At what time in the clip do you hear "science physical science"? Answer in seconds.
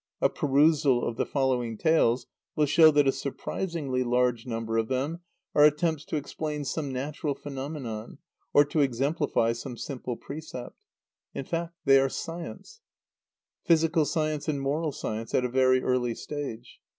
12.09-14.47